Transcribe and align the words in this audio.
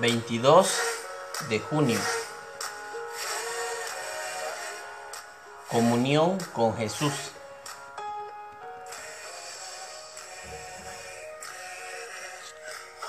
22 0.00 0.74
de 1.48 1.60
junio. 1.60 1.98
Comunión 5.70 6.38
con 6.52 6.76
Jesús. 6.76 7.12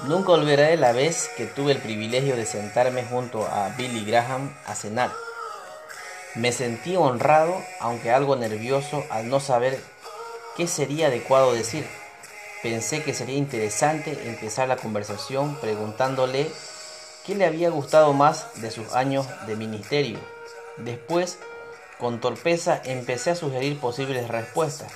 Nunca 0.07 0.33
olvidaré 0.33 0.77
la 0.77 0.91
vez 0.91 1.29
que 1.35 1.45
tuve 1.45 1.71
el 1.71 1.79
privilegio 1.79 2.35
de 2.35 2.45
sentarme 2.45 3.03
junto 3.03 3.45
a 3.45 3.69
Billy 3.69 4.05
Graham 4.05 4.55
a 4.65 4.75
cenar. 4.75 5.11
Me 6.35 6.51
sentí 6.51 6.95
honrado, 6.95 7.63
aunque 7.79 8.11
algo 8.11 8.35
nervioso, 8.35 9.03
al 9.09 9.29
no 9.29 9.39
saber 9.39 9.79
qué 10.55 10.67
sería 10.67 11.07
adecuado 11.07 11.53
decir. 11.53 11.87
Pensé 12.61 13.03
que 13.03 13.13
sería 13.13 13.37
interesante 13.37 14.27
empezar 14.27 14.67
la 14.67 14.77
conversación 14.77 15.55
preguntándole 15.61 16.51
qué 17.25 17.35
le 17.35 17.45
había 17.45 17.69
gustado 17.69 18.13
más 18.13 18.61
de 18.61 18.71
sus 18.71 18.93
años 18.93 19.25
de 19.47 19.55
ministerio. 19.55 20.19
Después, 20.77 21.39
con 21.99 22.19
torpeza, 22.19 22.81
empecé 22.83 23.31
a 23.31 23.35
sugerir 23.35 23.79
posibles 23.79 24.27
respuestas. 24.27 24.91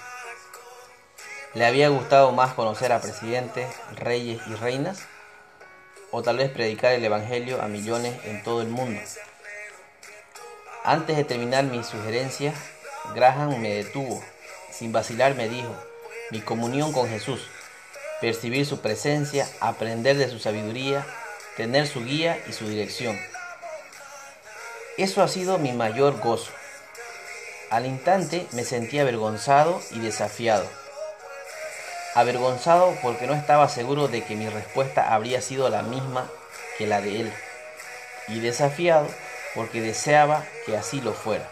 ¿Le 1.54 1.66
había 1.66 1.90
gustado 1.90 2.32
más 2.32 2.54
conocer 2.54 2.92
a 2.92 3.02
presidentes, 3.02 3.68
reyes 3.96 4.40
y 4.48 4.54
reinas? 4.56 5.00
¿O 6.12 6.22
tal 6.22 6.38
vez 6.38 6.50
predicar 6.52 6.94
el 6.94 7.04
Evangelio 7.04 7.62
a 7.62 7.68
millones 7.68 8.16
en 8.26 8.44
todo 8.44 8.62
el 8.62 8.68
mundo? 8.68 9.00
Antes 10.84 11.18
de 11.18 11.24
terminar 11.24 11.64
mi 11.66 11.84
sugerencia, 11.84 12.54
Graham 13.16 13.60
me 13.60 13.70
detuvo. 13.70 14.24
Sin 14.72 14.92
vacilar 14.92 15.36
me 15.36 15.50
dijo, 15.50 15.76
mi 16.32 16.42
comunión 16.42 16.92
con 16.92 17.10
Jesús 17.10 17.42
percibir 18.20 18.66
su 18.66 18.80
presencia, 18.82 19.48
aprender 19.60 20.18
de 20.18 20.30
su 20.30 20.40
sabiduría, 20.40 21.06
tener 21.60 21.88
su 21.88 22.06
guía 22.06 22.42
y 22.48 22.54
su 22.54 22.70
dirección. 22.70 23.20
Eso 24.98 25.22
ha 25.22 25.28
sido 25.28 25.58
mi 25.58 25.74
mayor 25.74 26.18
gozo. 26.22 26.54
Al 27.70 27.86
instante 27.86 28.48
me 28.54 28.64
sentí 28.64 28.98
avergonzado 28.98 29.82
y 29.92 30.00
desafiado. 30.00 30.66
Avergonzado 32.16 32.96
porque 33.02 33.28
no 33.28 33.34
estaba 33.34 33.68
seguro 33.68 34.08
de 34.08 34.24
que 34.24 34.38
mi 34.38 34.48
respuesta 34.48 35.14
habría 35.14 35.42
sido 35.42 35.68
la 35.68 35.82
misma 35.82 36.30
que 36.78 36.88
la 36.88 37.02
de 37.02 37.20
él. 37.20 37.34
Y 38.30 38.40
desafiado 38.40 39.10
porque 39.54 39.82
deseaba 39.82 40.46
que 40.66 40.78
así 40.78 41.02
lo 41.02 41.12
fuera. 41.12 41.46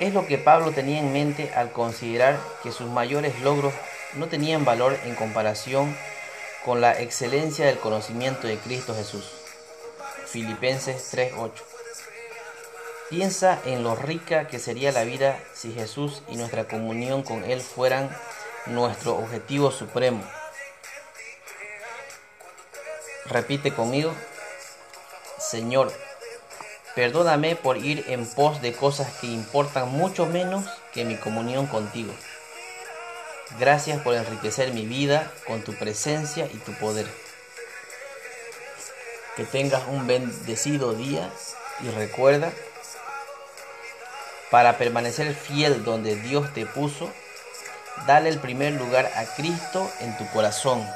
Es 0.00 0.14
lo 0.14 0.26
que 0.26 0.38
Pablo 0.38 0.72
tenía 0.72 1.00
en 1.00 1.12
mente 1.12 1.52
al 1.54 1.72
considerar 1.72 2.38
que 2.62 2.72
sus 2.72 2.88
mayores 2.88 3.38
logros 3.40 3.74
no 4.14 4.28
tenían 4.28 4.64
valor 4.64 4.98
en 5.04 5.14
comparación 5.14 5.94
con 6.68 6.82
la 6.82 7.00
excelencia 7.00 7.64
del 7.64 7.78
conocimiento 7.78 8.46
de 8.46 8.58
Cristo 8.58 8.94
Jesús. 8.94 9.24
Filipenses 10.26 11.02
3:8. 11.10 11.62
Piensa 13.08 13.58
en 13.64 13.82
lo 13.82 13.96
rica 13.96 14.48
que 14.48 14.58
sería 14.58 14.92
la 14.92 15.04
vida 15.04 15.40
si 15.54 15.72
Jesús 15.72 16.20
y 16.28 16.36
nuestra 16.36 16.68
comunión 16.68 17.22
con 17.22 17.42
Él 17.44 17.62
fueran 17.62 18.14
nuestro 18.66 19.16
objetivo 19.16 19.70
supremo. 19.70 20.22
Repite 23.24 23.72
conmigo, 23.72 24.12
Señor, 25.38 25.90
perdóname 26.94 27.56
por 27.56 27.78
ir 27.78 28.04
en 28.08 28.26
pos 28.26 28.60
de 28.60 28.74
cosas 28.74 29.10
que 29.22 29.26
importan 29.28 29.88
mucho 29.88 30.26
menos 30.26 30.66
que 30.92 31.06
mi 31.06 31.16
comunión 31.16 31.66
contigo. 31.66 32.12
Gracias 33.56 34.00
por 34.02 34.14
enriquecer 34.14 34.72
mi 34.74 34.84
vida 34.84 35.32
con 35.46 35.62
tu 35.62 35.72
presencia 35.74 36.46
y 36.52 36.58
tu 36.58 36.72
poder. 36.74 37.06
Que 39.36 39.44
tengas 39.44 39.82
un 39.88 40.06
bendecido 40.06 40.92
día 40.92 41.30
y 41.80 41.88
recuerda, 41.90 42.52
para 44.50 44.78
permanecer 44.78 45.34
fiel 45.34 45.84
donde 45.84 46.16
Dios 46.16 46.52
te 46.54 46.66
puso, 46.66 47.10
dale 48.06 48.28
el 48.28 48.38
primer 48.38 48.74
lugar 48.74 49.10
a 49.14 49.24
Cristo 49.34 49.90
en 50.00 50.16
tu 50.16 50.28
corazón. 50.30 50.86